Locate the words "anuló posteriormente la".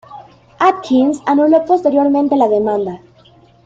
1.27-2.47